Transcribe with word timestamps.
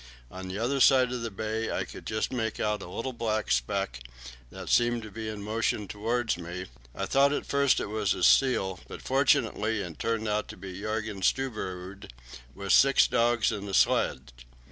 On 0.31 0.47
the 0.47 0.57
other 0.57 0.79
side 0.79 1.11
of 1.11 1.21
the 1.21 1.29
bay 1.29 1.69
I 1.71 1.83
could 1.83 2.07
just 2.07 2.33
make 2.33 2.59
out 2.59 2.81
a 2.81 2.89
little 2.89 3.13
black 3.13 3.51
speck, 3.51 3.99
that 4.49 4.67
seemed 4.67 5.03
to 5.03 5.11
be 5.11 5.29
in 5.29 5.43
motion 5.43 5.87
towards 5.87 6.39
me. 6.39 6.65
I 6.95 7.05
thought 7.05 7.31
at 7.31 7.45
first 7.45 7.79
it 7.79 7.85
was 7.85 8.15
a 8.15 8.23
seal, 8.23 8.79
but, 8.87 9.03
fortunately, 9.03 9.79
it 9.83 9.99
turned 9.99 10.27
out 10.27 10.47
to 10.47 10.57
be 10.57 10.73
Jörgen 10.81 11.23
Stubberud 11.23 12.09
with 12.55 12.73
six 12.73 13.05
dogs 13.05 13.51
and 13.51 13.69
a 13.69 13.75
sledge. 13.75 14.33